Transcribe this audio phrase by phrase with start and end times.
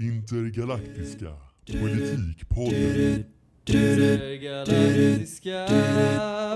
[0.00, 3.24] Intergalaktiska politikpodden.
[3.66, 5.66] Intergalaktiska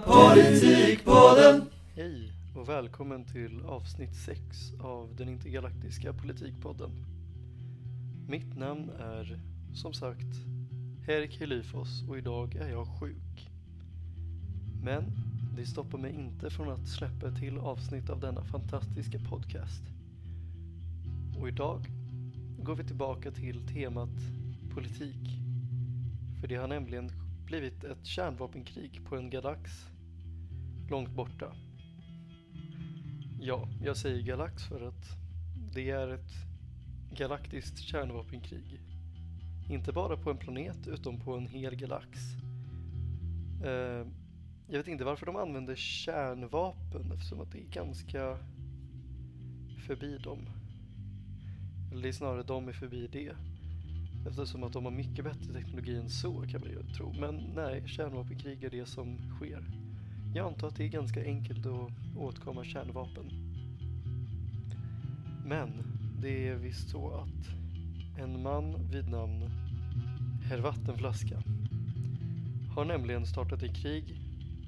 [0.06, 1.62] politikpodden.
[1.94, 4.40] Hej och välkommen till avsnitt 6
[4.80, 6.90] av den intergalaktiska politikpodden.
[8.28, 9.40] Mitt namn är
[9.74, 10.36] som sagt
[11.06, 13.50] Herik Helyfos och idag är jag sjuk.
[14.82, 15.04] Men
[15.56, 19.82] det stoppar mig inte från att släppa till avsnitt av denna fantastiska podcast.
[21.38, 21.86] Och idag
[22.64, 24.18] går vi tillbaka till temat
[24.74, 25.38] politik.
[26.40, 27.10] För det har nämligen
[27.46, 29.70] blivit ett kärnvapenkrig på en galax
[30.90, 31.52] långt borta.
[33.40, 35.04] Ja, jag säger galax för att
[35.74, 36.32] det är ett
[37.12, 38.80] galaktiskt kärnvapenkrig.
[39.70, 42.18] Inte bara på en planet utan på en hel galax.
[43.64, 44.06] Eh,
[44.68, 48.38] jag vet inte varför de använder kärnvapen eftersom att det är ganska
[49.86, 50.63] förbi dem.
[51.94, 53.32] Eller det är snarare de är förbi det.
[54.28, 57.12] Eftersom att de har mycket bättre teknologi än så kan man ju tro.
[57.20, 59.64] Men nej, kärnvapenkrig är det som sker.
[60.34, 63.24] Jag antar att det är ganska enkelt att åtkomma kärnvapen.
[65.46, 65.70] Men
[66.22, 67.48] det är visst så att
[68.18, 69.50] en man vid namn
[70.44, 71.42] Herr Vattenflaska
[72.74, 74.20] har nämligen startat ett krig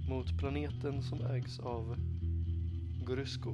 [0.09, 1.97] mot planeten som ägs av
[3.07, 3.51] Grusko.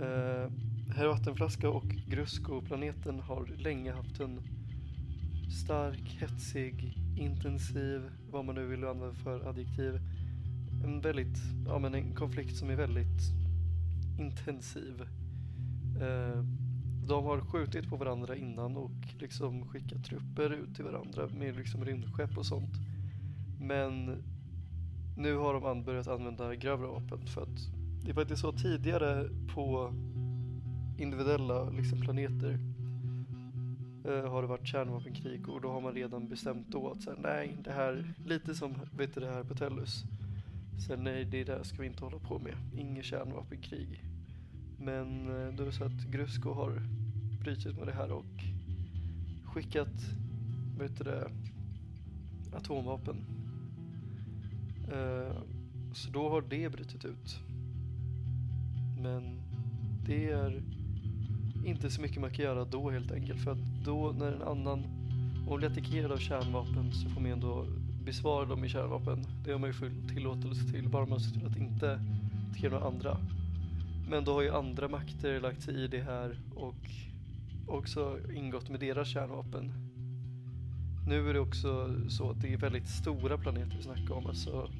[0.00, 4.40] Eh, Herr Vattenflaska och Grusko-planeten har länge haft en
[5.64, 10.00] stark, hetsig, intensiv, vad man nu vill använda för adjektiv,
[10.84, 13.22] en väldigt, ja men en konflikt som är väldigt
[14.18, 15.02] intensiv.
[16.00, 16.44] Eh,
[17.06, 21.84] de har skjutit på varandra innan och liksom skickat trupper ut till varandra med liksom
[21.84, 22.74] rymdskepp och sånt.
[23.60, 24.22] Men
[25.16, 27.68] nu har de börjat använda grövre vapen för att
[28.04, 29.92] det var inte så tidigare på
[30.98, 32.58] individuella liksom, planeter
[34.04, 37.56] eh, har det varit kärnvapenkrig och då har man redan bestämt då att säga, nej,
[37.64, 40.04] det här, lite som vet du, det här på Tellus.
[40.78, 42.54] Så nej, det där ska vi inte hålla på med.
[42.76, 44.04] Inget kärnvapenkrig.
[44.78, 46.82] Men eh, då är det så att Grusko har
[47.40, 48.44] brutit med det här och
[49.44, 49.94] skickat,
[50.78, 51.30] vet du det,
[52.52, 53.16] atomvapen.
[54.92, 55.36] Eh,
[55.92, 57.40] så då har det brutit ut.
[59.02, 59.40] Men
[60.06, 60.62] det är
[61.64, 63.40] inte så mycket man kan göra då helt enkelt.
[63.40, 64.84] För att då när en annan,
[65.44, 67.66] om man blir attackerad av kärnvapen så får man ändå
[68.04, 69.26] besvara dem med kärnvapen.
[69.44, 72.00] Det har man ju full tillåtelse till, bara man ser till att inte
[72.50, 73.18] attackera några andra.
[74.10, 76.90] Men då har ju andra makter lagt sig i det här och
[77.66, 79.72] också ingått med deras kärnvapen.
[81.08, 84.26] Nu är det också så att det är väldigt stora planeter vi snackar om.
[84.26, 84.70] Alltså,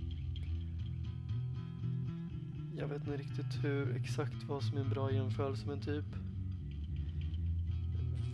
[2.78, 6.04] jag vet inte riktigt hur exakt vad som är en bra jämförelse men typ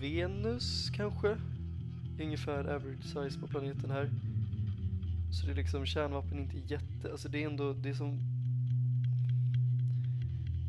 [0.00, 1.37] Venus kanske?
[2.21, 4.11] Ungefär average size på planeten här.
[5.33, 8.19] Så det är liksom kärnvapen inte jätte, alltså det är ändå, det är som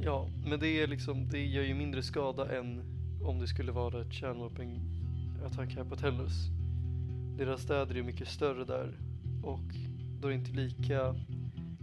[0.03, 2.81] Ja, men det är liksom, det gör ju mindre skada än
[3.24, 6.48] om det skulle vara ett kärnvapenattack här på Tellus.
[7.38, 8.98] Deras städer är mycket större där
[9.44, 9.75] och
[10.22, 11.16] då är det inte lika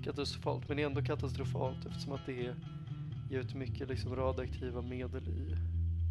[0.04, 0.69] katastrofalt.
[0.69, 2.54] Men det är ändå katastrofalt eftersom att det ger
[3.30, 5.56] ut mycket liksom radioaktiva medel i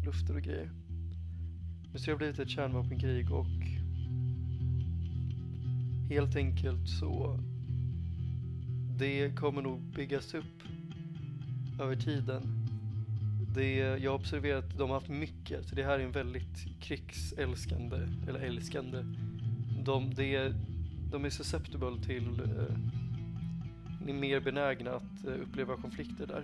[0.06, 0.70] luften och grejer.
[1.92, 3.46] Men så det blivit ett kärnvapenkrig och
[6.08, 7.40] helt enkelt så
[8.98, 10.62] det kommer nog byggas upp
[11.80, 12.42] över tiden.
[13.54, 16.80] Det, jag har observerat att de har haft mycket, så det här är en väldigt
[16.80, 17.96] krigsälskande,
[18.28, 19.04] eller älskande.
[19.84, 20.54] De, det,
[21.10, 26.42] de är susceptible till, eh, är mer benägna att eh, uppleva konflikter där.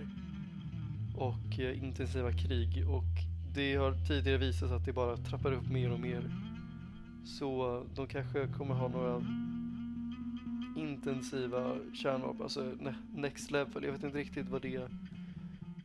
[1.15, 3.24] Och eh, intensiva krig och
[3.55, 6.31] det har tidigare visat sig att det bara trappar upp mer och mer.
[7.25, 9.23] Så de kanske kommer ha några
[10.77, 12.73] intensiva kärnvapen, alltså
[13.15, 13.83] next level.
[13.83, 14.89] Jag vet inte riktigt vad det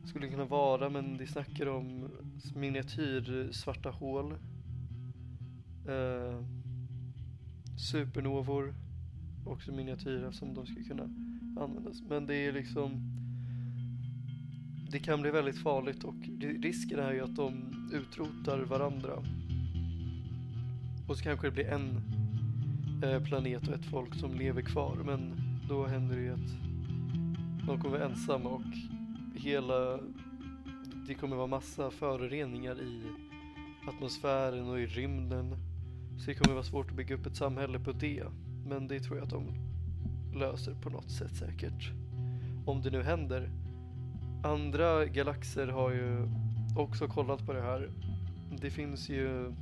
[0.05, 2.09] skulle kunna vara men de snackar om
[2.55, 4.31] miniatyr svarta hål.
[5.87, 6.45] Eh,
[7.91, 8.73] supernovor.
[9.45, 11.03] Också miniatyrer som de ska kunna
[11.61, 12.01] användas.
[12.09, 13.10] Men det är liksom
[14.91, 16.15] det kan bli väldigt farligt och
[16.61, 19.13] risken är ju att de utrotar varandra.
[21.07, 22.01] Och så kanske det blir en
[23.03, 25.33] eh, planet och ett folk som lever kvar men
[25.69, 26.51] då händer det ju att
[27.67, 28.61] de kommer vara ensamma och
[29.35, 29.99] hela
[31.07, 33.01] det kommer vara massa föroreningar i
[33.87, 35.55] atmosfären och i rymden.
[36.19, 38.23] Så det kommer vara svårt att bygga upp ett samhälle på det.
[38.65, 39.45] Men det tror jag att de
[40.39, 41.91] löser på något sätt säkert.
[42.65, 43.49] Om det nu händer.
[44.43, 46.27] Andra galaxer har ju
[46.75, 47.89] också kollat på det här.
[48.61, 49.53] Det finns ju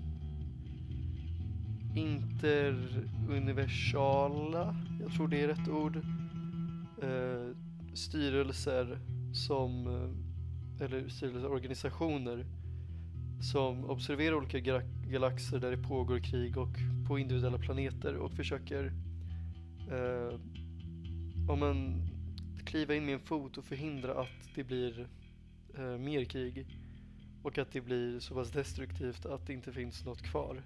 [1.96, 5.96] interuniversala, jag tror det är rätt ord,
[7.02, 7.48] eh,
[7.94, 9.00] styrelser
[9.34, 10.10] som, eh,
[10.86, 12.46] eller styrelseorganisationer
[13.42, 16.76] som observerar olika galaxer där det pågår krig och
[17.08, 18.94] på individuella planeter och försöker
[19.92, 20.40] eh,
[21.50, 22.09] om man
[22.70, 25.08] kliva in med en fot och förhindra att det blir
[25.78, 26.66] eh, mer krig
[27.44, 30.64] och att det blir så pass destruktivt att det inte finns något kvar.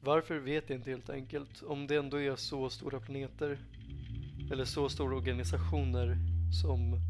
[0.00, 1.62] Varför vet jag inte helt enkelt.
[1.62, 3.58] Om det ändå är så stora planeter
[4.52, 6.16] eller så stora organisationer
[6.62, 7.00] som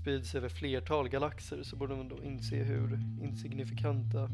[0.00, 4.30] sprids över flertal galaxer så borde man då inse hur insignifikanta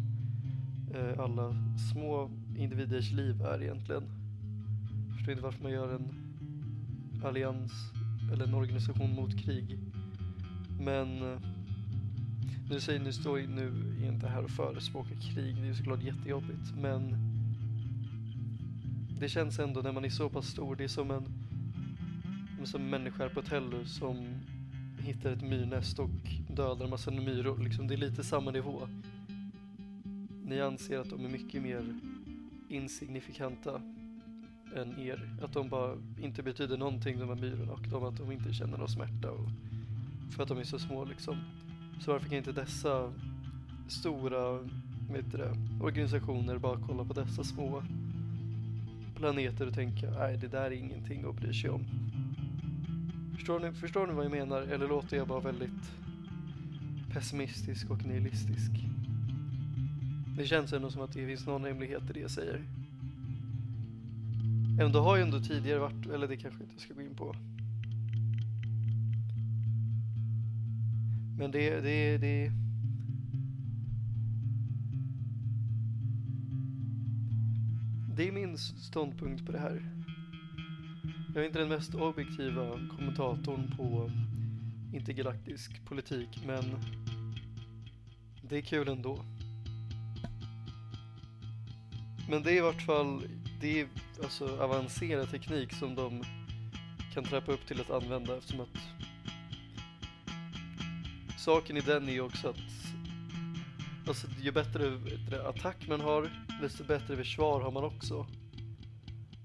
[0.94, 1.56] eh, alla
[1.92, 4.04] små individers liv är egentligen.
[5.08, 6.23] Jag förstår inte varför man gör en
[7.24, 7.72] allians
[8.32, 9.78] eller en organisation mot krig.
[10.80, 11.38] Men eh,
[12.70, 16.02] nu säger ni står nu är inte här och förespråkar krig, det är ju såklart
[16.02, 17.16] jättejobbigt men
[19.20, 21.24] det känns ändå när man är så pass stor, det är som en
[22.66, 24.26] som en människa på Tellus som
[24.98, 26.10] hittar ett myrnäst och
[26.48, 27.58] dödar en massa myror.
[27.58, 28.88] Liksom, det är lite samma nivå.
[30.44, 32.00] Ni anser att de är mycket mer
[32.68, 33.80] insignifikanta
[34.76, 35.28] än er.
[35.42, 38.78] Att de bara inte betyder någonting de här myrorna och de, att de inte känner
[38.78, 39.48] någon smärta och,
[40.30, 41.36] för att de är så små liksom.
[42.00, 43.12] Så varför kan inte dessa
[43.88, 44.58] stora
[45.12, 47.82] vet det, organisationer bara kolla på dessa små
[49.16, 51.84] planeter och tänka nej det där är ingenting att bry sig om.
[53.34, 54.62] Förstår ni, förstår ni vad jag menar?
[54.62, 55.92] Eller låter jag bara väldigt
[57.12, 58.70] pessimistisk och nihilistisk?
[60.36, 62.62] Det känns ändå som att det finns någon hemlighet i det jag säger.
[64.80, 67.36] Ändå har jag ändå tidigare varit, eller det kanske inte ska gå in på.
[71.38, 72.52] Men det, det, det
[78.16, 79.82] Det är min ståndpunkt på det här.
[81.34, 84.10] Jag är inte den mest objektiva kommentatorn på
[84.92, 86.64] intergalaktisk politik, men
[88.42, 89.24] det är kul ändå.
[92.28, 93.22] Men det är i vart fall,
[93.60, 93.88] det är
[94.22, 96.24] alltså avancerad teknik som de
[97.14, 98.78] kan trappa upp till att använda eftersom att
[101.38, 102.56] saken i den är ju också att
[104.08, 104.98] alltså, ju bättre
[105.48, 106.30] attack man har,
[106.62, 108.26] desto bättre försvar har man också.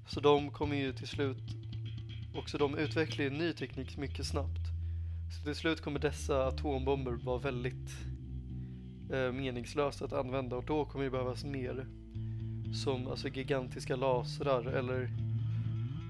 [0.08, 1.60] Så de kommer ju till slut
[2.36, 4.62] också de utvecklar ju ny teknik mycket snabbt.
[5.38, 7.90] Så till slut kommer dessa atombomber vara väldigt
[9.12, 11.88] eh, meningslösa att använda och då kommer det behövas mer.
[12.74, 15.10] Som alltså gigantiska lasrar eller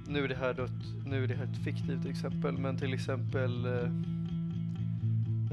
[0.07, 3.65] nu är det här, dött, nu är det här ett fiktivt exempel men till exempel
[3.65, 3.91] eh,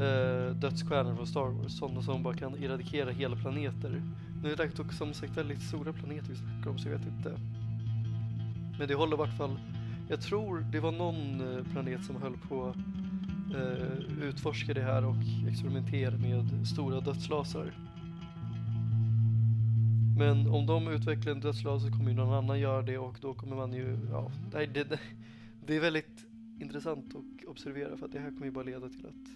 [0.05, 4.03] eh, dödsstjärnor från Star Wars, sådana som bara kan eradikera hela planeter.
[4.43, 7.41] Nu är det som sagt väldigt stora planeter vi snackar om så jag vet inte.
[8.79, 9.58] Men det håller i vart fall
[10.08, 12.75] jag tror det var någon eh, planet som höll på
[13.55, 15.17] eh, utforska det här och
[15.49, 17.73] experimentera med stora dödslasar.
[20.16, 23.34] Men om de utvecklar en dödslag så kommer ju någon annan göra det och då
[23.34, 25.00] kommer man ju, ja, det, det,
[25.66, 26.26] det är väldigt
[26.60, 29.30] intressant att observera för att det här kommer ju bara leda till att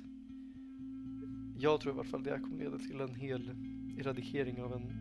[1.59, 3.51] jag tror i alla fall det här kommer leda till en hel
[3.99, 4.93] eradikering av en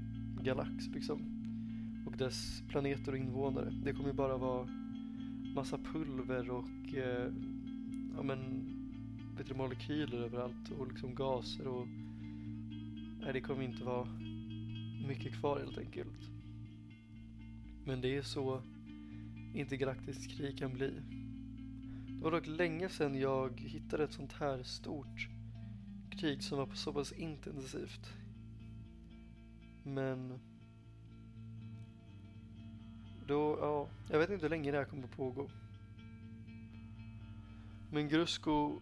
[0.43, 1.21] galax liksom
[2.06, 3.73] och dess planeter och invånare.
[3.83, 4.68] Det kommer ju bara vara
[5.56, 7.31] massa pulver och eh,
[8.15, 8.39] ja, men,
[9.37, 11.87] vet du, molekyler överallt och liksom gaser och
[13.21, 14.07] nej, det kommer inte vara
[15.09, 16.30] mycket kvar helt enkelt.
[17.85, 18.61] Men det är så
[19.54, 20.94] intergalaktiskt krig kan bli.
[22.07, 25.30] Det var dock länge sedan jag hittade ett sånt här stort
[26.11, 28.13] krig som var så pass intensivt.
[29.83, 30.39] Men
[33.28, 35.49] då, ja, jag vet inte hur länge det här kommer att pågå.
[37.92, 38.80] Men Grusko,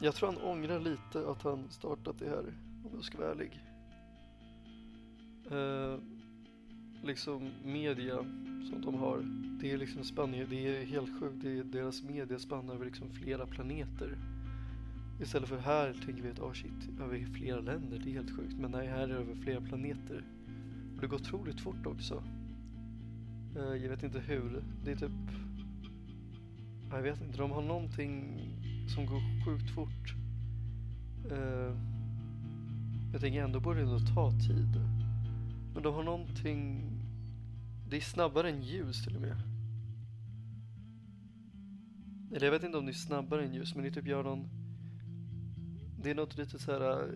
[0.00, 2.54] jag tror han ångrar lite att han startat det här,
[2.84, 3.65] om jag ska vara ärlig.
[5.50, 5.98] Eh,
[7.02, 8.16] liksom media
[8.70, 9.18] som de har,
[9.60, 13.10] det är liksom Spanien, det är helt sjukt, det är deras media spannar över liksom
[13.10, 14.18] flera planeter.
[15.20, 18.56] Istället för här tänker vi att oh shit, över flera länder, det är helt sjukt.
[18.58, 20.24] Men nej, här är det över flera planeter.
[20.94, 22.22] Och det går otroligt fort också.
[23.56, 24.64] Eh, jag vet inte hur.
[24.84, 25.10] Det är typ...
[26.90, 28.40] Jag vet inte, de har någonting
[28.94, 30.14] som går sjukt fort.
[31.30, 31.76] Eh,
[33.12, 34.95] jag tänker ändå borde det ta tid.
[35.76, 36.90] Men de har någonting...
[37.88, 39.36] Det är snabbare än ljus till och med.
[42.32, 44.48] Eller jag vet inte om det är snabbare än ljus, men det typ gör någon...
[46.02, 47.08] Det är något lite så här eh,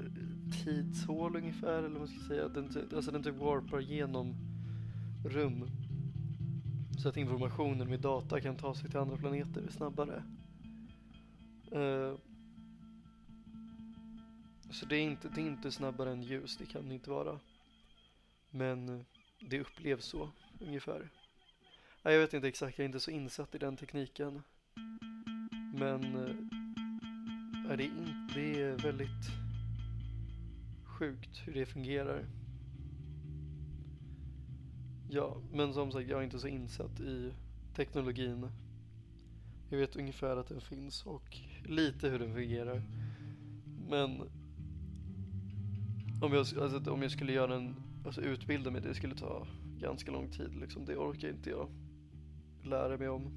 [0.64, 2.48] tidshål ungefär, eller vad man ska säga.
[2.48, 4.34] Den, alltså den typ warpar genom
[5.24, 5.70] rum.
[6.98, 10.22] Så att informationen med data kan ta sig till andra planeter snabbare.
[11.72, 12.14] Uh,
[14.70, 17.38] så det är, inte, det är inte snabbare än ljus, det kan det inte vara.
[18.50, 19.04] Men eh,
[19.40, 20.30] det upplevs så,
[20.60, 21.10] ungefär.
[22.02, 24.42] Nej, jag vet inte exakt, jag är inte så insatt i den tekniken.
[25.74, 29.30] Men eh, är det, är in, det är väldigt
[30.84, 32.26] sjukt hur det fungerar.
[35.10, 37.32] Ja, men som sagt, jag är inte så insatt i
[37.74, 38.50] teknologin.
[39.68, 42.82] Jag vet ungefär att den finns och lite hur den fungerar.
[43.88, 44.20] Men
[46.22, 49.46] om jag, alltså, om jag skulle göra en, alltså utbilda mig, det skulle ta
[49.80, 50.84] ganska lång tid liksom.
[50.84, 51.68] Det orkar inte jag
[52.62, 53.30] lära mig om.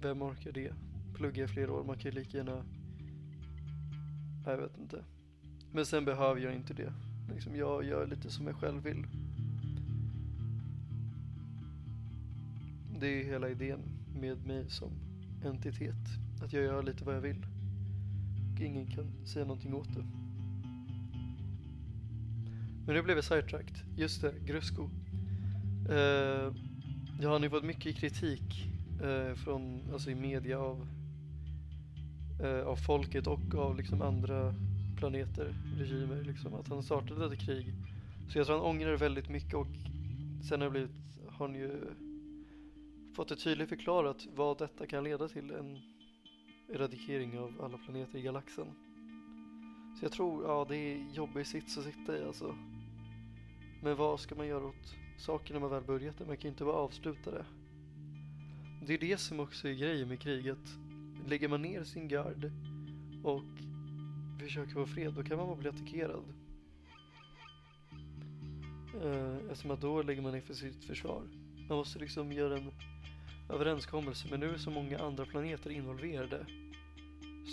[0.00, 0.72] Vem orkar det?
[1.14, 2.64] Plugga i flera år, man kan ju lika gärna...
[4.44, 5.04] Jag vet inte.
[5.72, 6.92] Men sen behöver jag inte det.
[7.34, 9.06] Liksom, jag gör lite som jag själv vill.
[13.00, 13.80] Det är hela idén
[14.20, 14.90] med mig som
[15.44, 15.94] entitet.
[16.42, 17.46] Att jag gör lite vad jag vill.
[18.54, 20.25] Och ingen kan säga någonting åt det.
[22.86, 23.76] Men nu blev jag sidetracked.
[23.96, 24.88] Just det, Grusko.
[25.88, 26.54] Eh, uh,
[27.20, 28.68] jag har nu fått mycket kritik
[29.02, 30.86] uh, från, alltså i media av,
[32.42, 34.54] uh, av folket och av liksom andra
[34.96, 37.74] planeter, regimer, liksom, att han startade ett krig.
[38.28, 39.66] Så jag tror han ångrar väldigt mycket och
[40.48, 40.90] sen har, blivit,
[41.28, 41.80] har han ju
[43.16, 45.78] fått det tydligt förklarat vad detta kan leda till, en
[46.68, 48.66] eradikering av alla planeter i galaxen.
[49.98, 52.54] Så jag tror, ja det är jobbig sits att sitta i alltså.
[53.82, 56.26] Men vad ska man göra åt saker när man väl börjat det?
[56.26, 57.44] Man kan ju inte bara avsluta det.
[58.86, 60.78] Det är det som också är grejen med kriget.
[61.26, 62.50] Lägger man ner sin gard
[63.24, 63.42] och
[64.40, 66.24] försöker få fred, då kan man bara bli attackerad.
[69.02, 71.22] Eh, eftersom att då lägger man ner för sitt försvar.
[71.68, 72.70] Man måste liksom göra en
[73.50, 76.46] överenskommelse, men nu är så många andra planeter involverade.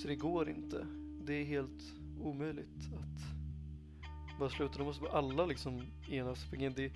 [0.02, 0.88] Så det går inte.
[1.26, 3.33] Det är helt omöjligt att
[4.40, 4.78] bara sluta.
[4.78, 6.46] Då måste bara alla liksom enas.
[6.76, 6.92] Det,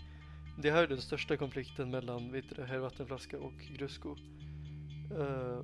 [0.58, 4.16] det här är den största konflikten mellan vet du, Herr Vattenflaska och Grusko.
[5.12, 5.60] Uh, eh,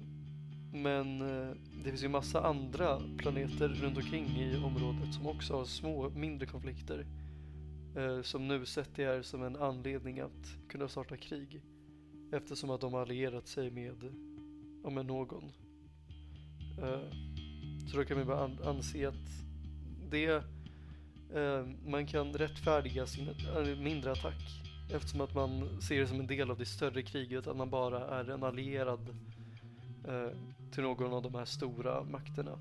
[0.74, 5.66] men uh, det finns ju massa andra planeter runt omkring i området som också har
[5.66, 7.06] små, mindre konflikter.
[7.98, 11.62] Uh, som nu sett det här som en anledning att kunna starta krig.
[12.32, 14.14] Eftersom att de har allierat sig med,
[14.84, 15.52] ja, med någon.
[17.92, 19.30] så då kan man bara an anse att
[20.12, 20.44] det
[21.36, 24.64] Eh, man kan rättfärdiga sin eh, mindre attack
[24.94, 28.20] eftersom att man ser det som en del av det större kriget, att man bara
[28.20, 29.10] är en allierad
[30.08, 30.38] eh,
[30.72, 32.60] till någon av de här stora makterna.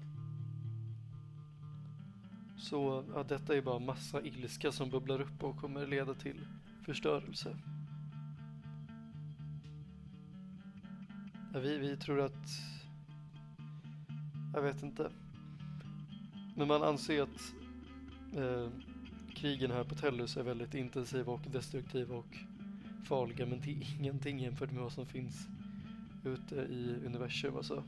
[2.58, 6.46] Så ja, detta är bara massa ilska som bubblar upp och kommer leda till
[6.86, 7.56] förstörelse.
[11.52, 12.46] Ja, vi, vi tror att...
[14.54, 15.10] Jag vet inte.
[16.56, 17.54] Men man anser att
[18.36, 18.68] eh,
[19.34, 22.36] krigen här på Tellus är väldigt intensiva och destruktiva och
[23.04, 25.48] farliga men det är ingenting jämfört med vad som finns
[26.24, 27.84] ute i universum alltså.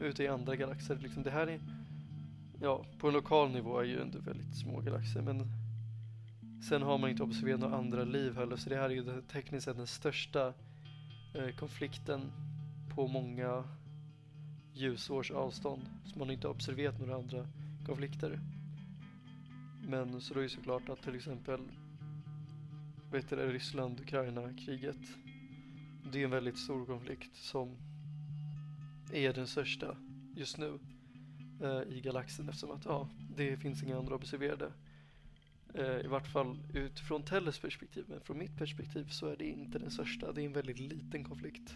[0.00, 1.22] Ute i andra galaxer liksom.
[1.22, 1.60] Det här är,
[2.60, 5.46] ja, på en lokal nivå är ju ändå väldigt små galaxer men
[6.68, 9.64] sen har man inte observerat några andra liv heller så det här är ju tekniskt
[9.64, 10.52] sett den största
[11.34, 12.32] eh, konflikten
[12.94, 13.64] på många
[14.74, 17.46] ljusårs avstånd så man har inte observerat några andra
[17.86, 18.40] konflikter.
[19.88, 21.60] Men så då är det såklart att till exempel
[23.10, 25.16] vet du, Ryssland-Ukraina-kriget
[26.12, 27.76] det är en väldigt stor konflikt som
[29.12, 29.96] är den största
[30.34, 30.78] just nu
[31.62, 34.72] eh, i galaxen eftersom att ja, det finns inga andra observerade.
[35.74, 39.78] Eh, I vart fall utifrån Telles perspektiv, men från mitt perspektiv så är det inte
[39.78, 40.32] den största.
[40.32, 41.74] Det är en väldigt liten konflikt.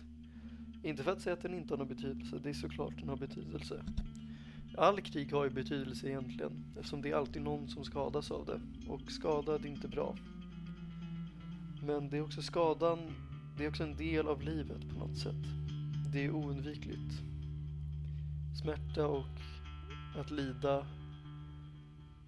[0.83, 3.17] Inte för att säga att den inte har någon betydelse, det är såklart den har
[3.17, 3.85] betydelse.
[4.79, 8.61] All krig har ju betydelse egentligen eftersom det är alltid någon som skadas av det
[8.89, 10.17] och skadad är inte bra.
[11.87, 12.99] Men det är också skadan,
[13.57, 15.45] det är också en del av livet på något sätt.
[16.13, 17.23] Det är oundvikligt.
[18.63, 19.41] Smärta och
[20.17, 20.87] att lida,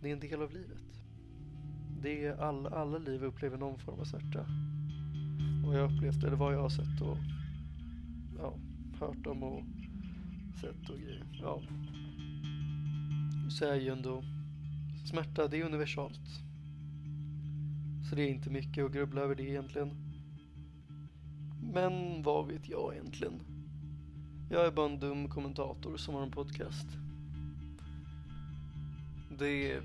[0.00, 1.02] det är en del av livet.
[2.02, 4.46] Det är alla, alla liv upplever någon form av smärta.
[5.64, 7.18] Vad jag upplevt eller vad jag har sett och
[8.38, 8.54] ja,
[9.00, 9.62] hört om och
[10.60, 11.24] sett och grejer.
[11.42, 11.62] Ja,
[13.60, 14.22] så är ju ändå
[15.04, 16.20] smärta, det är universalt.
[18.08, 19.90] Så det är inte mycket att grubbla över det egentligen.
[21.72, 23.40] Men vad vet jag egentligen?
[24.50, 26.86] Jag är bara en dum kommentator som har en podcast.
[29.38, 29.80] Det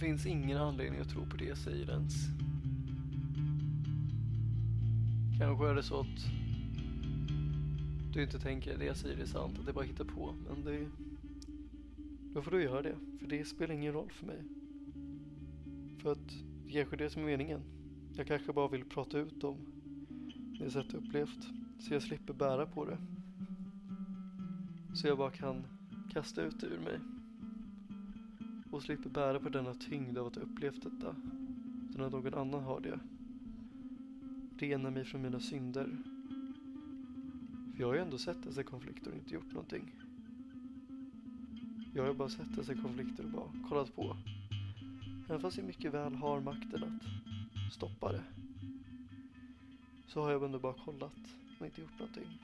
[0.00, 2.14] finns ingen anledning att tro på det jag säger ens.
[5.38, 6.30] Kanske är det så att
[8.12, 10.34] du inte tänker att det jag säger är sant, att det bara hittar på.
[10.48, 10.86] Men det...
[12.36, 14.44] Då får du göra det, för det spelar ingen roll för mig.
[16.02, 16.28] För att
[16.66, 17.60] det kanske är det som är meningen.
[18.16, 19.56] Jag kanske bara vill prata ut om
[20.58, 21.48] det jag upplevt.
[21.78, 22.98] Så jag slipper bära på det.
[24.94, 25.64] Så jag bara kan
[26.12, 27.00] kasta ut det ur mig.
[28.70, 31.16] Och slipper bära på denna tyngd av att ha upplevt detta.
[31.90, 32.98] Utan att någon annan har det.
[34.58, 35.96] Rena mig från mina synder.
[37.74, 39.92] För jag har ju ändå sett dessa konflikter och inte gjort någonting.
[41.96, 44.16] Jag har ju bara sett dessa konflikter och bara kollat på.
[45.28, 48.24] Även fast jag mycket väl har makten att stoppa det.
[50.06, 51.18] Så har jag ändå bara kollat
[51.60, 52.38] och inte gjort någonting.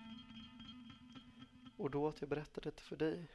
[1.77, 3.29] Och då att jag berättar detta för dig.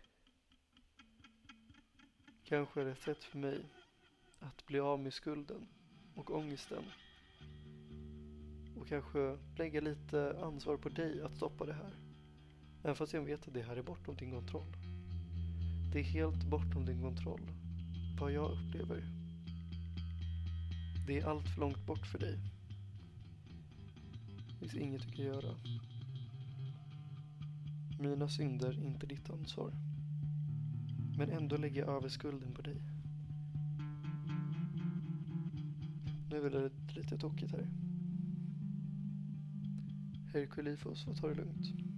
[2.44, 3.66] Kanske är det ett sätt för mig
[4.40, 5.68] att bli av med skulden
[6.16, 6.84] och ångesten.
[8.80, 11.94] Och kanske lägga lite ansvar på dig att stoppa det här.
[12.84, 14.87] Även fast jag vet att det här är bortom din kontroll.
[15.92, 17.42] Det är helt bortom din kontroll.
[18.20, 19.04] Vad jag upplever.
[21.08, 22.40] Det är allt för långt bort för dig.
[24.50, 25.56] Det finns inget du kan göra.
[28.00, 29.72] Mina synder är inte ditt ansvar.
[31.18, 32.82] Men ändå lägger jag över skulden på dig.
[36.30, 37.68] Nu är det lite tokigt här.
[40.34, 41.97] Herkulifos får ta det lugnt.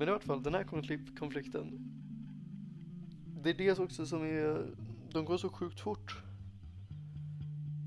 [0.00, 0.64] Men i vart fall, den här
[1.18, 1.78] konflikten.
[3.42, 4.66] Det är det också som är,
[5.12, 6.22] de går så sjukt fort.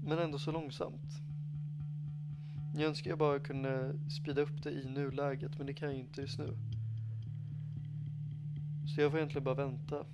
[0.03, 1.11] Men ändå så långsamt.
[2.75, 6.21] Jag önskar jag bara kunde speeda upp det i nuläget, men det kan jag inte
[6.21, 6.57] just nu.
[8.87, 10.05] Så jag får egentligen bara vänta.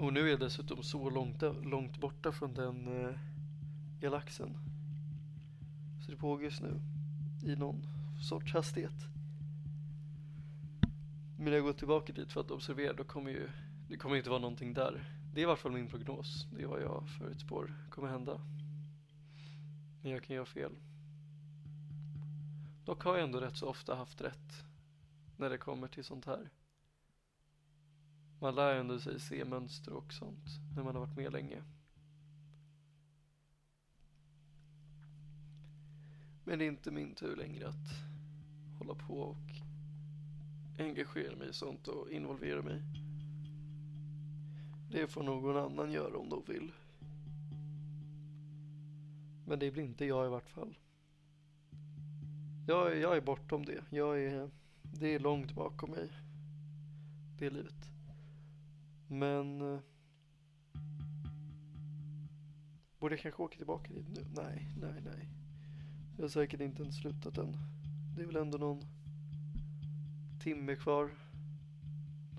[0.00, 3.14] Och nu är jag dessutom så långt, långt borta från den eh,
[4.00, 4.56] galaxen.
[6.00, 6.80] Så det pågår just nu
[7.44, 7.86] i någon
[8.20, 9.12] sorts hastighet.
[11.42, 13.50] Men när jag går tillbaka dit för att observera då kommer ju
[13.88, 15.04] det kommer inte vara någonting där.
[15.34, 16.46] Det är i vart fall min prognos.
[16.56, 18.40] Det är vad jag förutspår kommer hända.
[20.02, 20.72] Men jag kan göra fel.
[22.84, 24.64] Dock har jag ändå rätt så ofta haft rätt
[25.36, 26.50] när det kommer till sånt här.
[28.40, 31.62] Man lär ändå sig se mönster och sånt när man har varit med länge.
[36.44, 37.88] Men det är inte min tur längre att
[38.78, 39.61] hålla på och
[40.82, 42.82] engagera mig i sånt och involvera mig.
[44.90, 46.72] Det får någon annan göra om de vill.
[49.46, 50.78] Men det blir inte jag i vart fall.
[52.66, 53.84] Jag, jag är bortom det.
[53.90, 54.50] Jag är,
[54.82, 56.08] det är långt bakom mig.
[57.38, 57.90] Det livet.
[59.06, 59.74] Men...
[59.74, 59.80] Eh,
[62.98, 64.24] borde jag kanske åka tillbaka dit nu?
[64.36, 65.28] Nej, nej, nej.
[66.16, 67.56] Jag har säkert inte ens slutat än.
[68.16, 68.82] Det är väl ändå någon
[70.42, 71.10] timme kvar.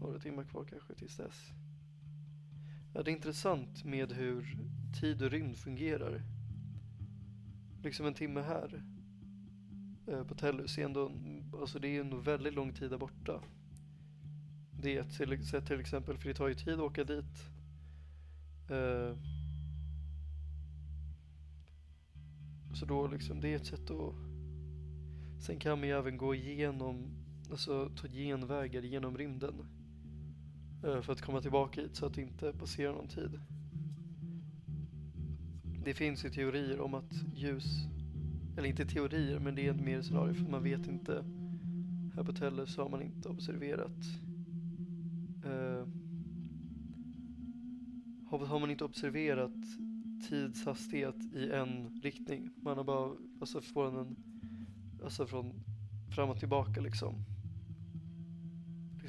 [0.02, 1.52] Några timmar kvar kanske tills dess.
[2.94, 4.58] Ja, det är intressant med hur
[5.02, 6.22] tid och rymd fungerar.
[7.84, 8.84] Liksom en timme här
[10.08, 11.12] eh, på Tellus är ändå,
[11.62, 13.42] alltså det är ändå väldigt lång tid där borta.
[14.82, 17.50] Det är ett sätt till exempel, för det tar ju tid att åka dit.
[18.72, 19.18] Uh,
[22.74, 24.16] så då liksom, det är ett sätt att...
[25.46, 27.23] Sen kan man ju även gå igenom,
[27.54, 29.54] alltså ta genvägar genom rymden.
[30.84, 33.40] Eh, för att komma tillbaka hit så att det inte passerar någon tid.
[35.86, 37.66] Det finns ju teorier om att ljus,
[38.58, 41.24] eller inte teorier, men det är ett mer scenario för man vet inte.
[42.16, 44.06] Här på Tellus har man inte observerat
[45.46, 45.88] eh,
[48.30, 49.52] har man inte observerat
[50.30, 52.50] tidshastighet i en riktning.
[52.56, 54.16] Man har bara, alltså från en,
[55.04, 55.64] alltså från
[56.16, 57.26] fram och tillbaka liksom.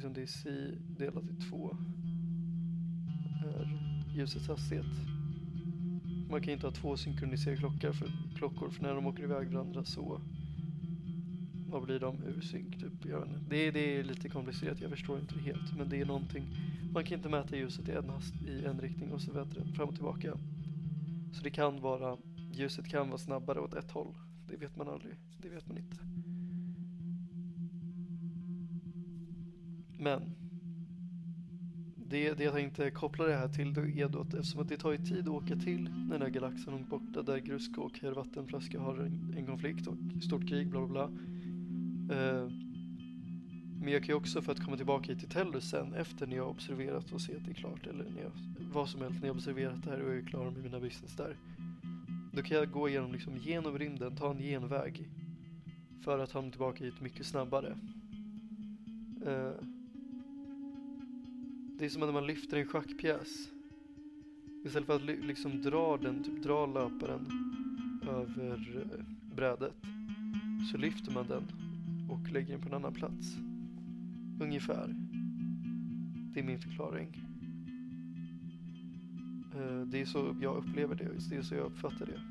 [0.05, 1.77] Liksom det är si delat i två
[3.45, 3.79] är
[4.15, 4.85] ljusets hastighet.
[6.29, 9.83] Man kan inte ha två synkroniserade klockor för, klockor för när de åker iväg varandra
[9.83, 10.21] så
[11.69, 13.05] vad blir de ur synk typ?
[13.05, 15.77] Jag vet det, det är lite komplicerat, jag förstår inte det helt.
[15.77, 16.43] Men det är någonting,
[16.93, 19.73] man kan inte mäta ljuset i en, hast, i en riktning och så vet den
[19.73, 20.37] fram och tillbaka.
[21.33, 22.17] Så det kan vara,
[22.51, 24.15] ljuset kan vara snabbare åt ett håll.
[24.49, 26.14] Det vet man aldrig, det vet man inte.
[30.05, 30.21] Men
[31.95, 34.77] det, det jag tänkte koppla det här till då är då att eftersom att det
[34.77, 38.11] tar ju tid att åka till den här galaxen långt borta där Grusko och Herr
[38.11, 41.05] Vattenflaska har en, en konflikt och stort krig bla bla bla.
[42.15, 42.49] Uh,
[43.81, 46.35] Men jag kan ju också för att komma tillbaka hit till Tellus sen efter när
[46.35, 48.31] jag har observerat och sett att det är klart eller när jag,
[48.73, 50.79] vad som helst när jag har observerat det här och jag är klar med mina
[50.79, 51.37] business där.
[52.33, 55.09] Då kan jag gå igenom, liksom, genom rymden, ta en genväg
[56.01, 57.77] för att hamna tillbaka hit mycket snabbare.
[59.27, 59.74] Uh,
[61.77, 63.49] det är som när man lyfter en schackpjäs.
[64.65, 67.27] Istället för att liksom dra den, typ dra löparen
[68.09, 69.75] över eh, brädet
[70.71, 71.43] så lyfter man den
[72.09, 73.37] och lägger den på en annan plats.
[74.39, 74.95] Ungefär.
[76.33, 77.21] Det är min förklaring.
[79.55, 82.21] Eh, det är så jag upplever det, det är så jag uppfattar det.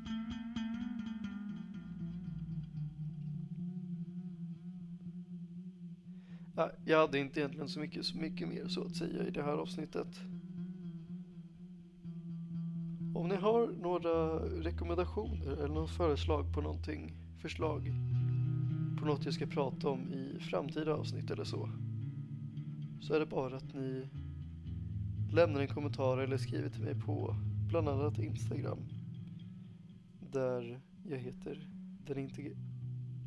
[6.85, 9.57] Jag hade inte egentligen så mycket, så mycket mer så att säga i det här
[9.57, 10.19] avsnittet.
[13.15, 17.91] Om ni har några rekommendationer eller något förslag på någonting, förslag
[18.99, 21.69] på något jag ska prata om i framtida avsnitt eller så.
[23.01, 24.07] Så är det bara att ni
[25.33, 27.35] lämnar en kommentar eller skriver till mig på
[27.69, 28.79] bland annat Instagram.
[30.31, 31.67] Där jag heter
[32.07, 32.41] den inte,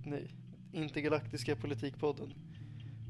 [0.04, 0.34] nej,
[0.72, 2.34] intergalaktiska politikpodden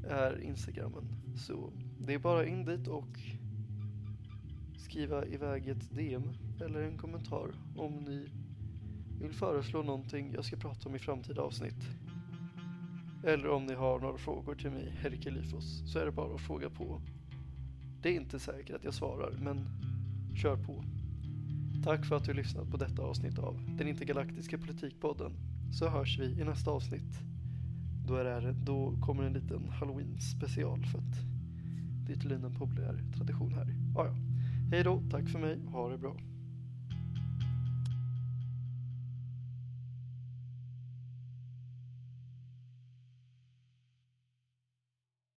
[0.07, 1.03] är Instagrammen.
[1.35, 3.19] Så det är bara in dit och
[4.77, 6.23] skriva iväg ett DM
[6.61, 8.29] eller en kommentar om ni
[9.21, 11.87] vill föreslå någonting jag ska prata om i framtida avsnitt.
[13.23, 16.69] Eller om ni har några frågor till mig, Herkelifos, så är det bara att fråga
[16.69, 17.01] på.
[18.01, 19.65] Det är inte säkert att jag svarar, men
[20.35, 20.83] kör på.
[21.83, 25.31] Tack för att du lyssnat på detta avsnitt av den intergalaktiska politikpodden.
[25.79, 27.28] Så hörs vi i nästa avsnitt.
[28.09, 31.15] Då, är det, då kommer en liten halloween special för att
[32.07, 33.67] det är tydligen en populär tradition här.
[33.95, 34.15] Ah, ja.
[34.71, 36.15] Hej då, tack för mig, ha det bra.